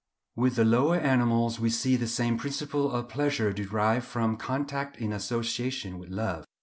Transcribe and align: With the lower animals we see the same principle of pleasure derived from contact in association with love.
With 0.35 0.55
the 0.55 0.65
lower 0.65 0.95
animals 0.97 1.59
we 1.59 1.69
see 1.69 1.95
the 1.95 2.07
same 2.07 2.35
principle 2.35 2.91
of 2.91 3.07
pleasure 3.07 3.53
derived 3.53 4.07
from 4.07 4.35
contact 4.35 4.97
in 4.97 5.13
association 5.13 5.99
with 5.99 6.09
love. 6.09 6.45